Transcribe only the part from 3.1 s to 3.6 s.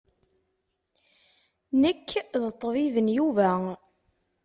Yuba.